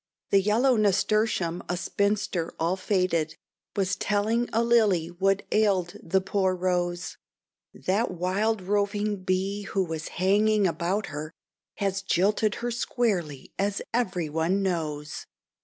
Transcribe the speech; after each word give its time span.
The 0.31 0.41
yellow 0.41 0.77
Nasturtium, 0.77 1.61
a 1.69 1.77
spinster 1.77 2.55
all 2.59 2.75
faded, 2.75 3.35
Was 3.75 3.95
telling 3.95 4.49
a 4.51 4.63
Lily 4.63 5.09
what 5.11 5.45
ailed 5.51 5.95
the 6.01 6.19
poor 6.21 6.55
Rose: 6.55 7.17
"That 7.75 8.09
wild 8.09 8.63
roving 8.63 9.17
Bee 9.17 9.61
who 9.61 9.83
was 9.83 10.07
hanging 10.17 10.65
about 10.65 11.09
her, 11.13 11.35
Has 11.75 12.01
jilted 12.01 12.55
her 12.65 12.71
squarely, 12.71 13.53
as 13.59 13.79
every 13.93 14.27
one 14.27 14.63
knows. 14.63 15.27